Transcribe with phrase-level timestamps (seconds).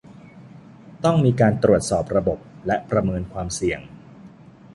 [1.03, 3.79] ต้องมีการตรวจสอบระบบ และประเมินความเสี่ยง